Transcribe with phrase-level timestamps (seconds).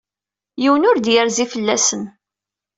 [0.61, 2.03] Yiwen ur d-yerzi fell-asen.